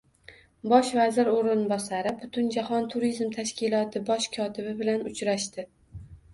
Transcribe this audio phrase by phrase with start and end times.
[0.69, 5.71] Bosh vazir o‘rinbosari Butunjahon turizm tashkiloti Bosh kotibi bilan uchrashdi